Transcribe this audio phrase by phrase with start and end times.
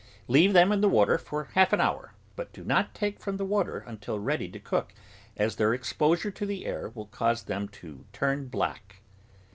[0.27, 3.45] Leave them in the water for half an hour, but do not take from the
[3.45, 4.95] water until ready to cook,
[5.37, 9.01] as their ex posure to the air will cause them to turn black.